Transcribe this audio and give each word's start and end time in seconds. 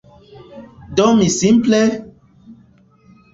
Do 0.97 1.05
mi 1.19 1.27
simple… 1.39 1.81